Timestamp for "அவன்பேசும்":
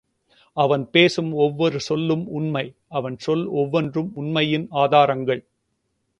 0.57-1.29